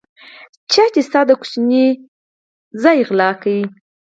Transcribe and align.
چا 0.71 0.83
چې 0.93 1.01
ستا 1.07 1.21
د 1.27 1.31
ماشوم 1.39 1.65
توشکه 2.81 3.05
غلا 3.07 3.29
کړې. 3.41 3.59